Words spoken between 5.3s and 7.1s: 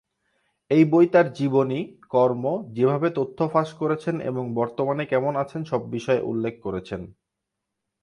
আছেন সব বিষয় উল্লেখ করেছেন।